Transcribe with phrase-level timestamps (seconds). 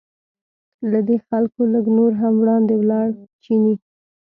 [0.91, 3.07] له دې خلکو لږ نور هم وړاندې ولاړ
[3.43, 3.75] چیني.